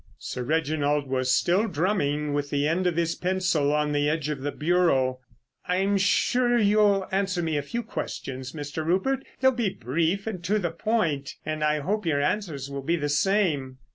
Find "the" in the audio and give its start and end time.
2.49-2.67, 3.91-4.09, 4.41-4.51, 10.57-10.71, 12.95-13.09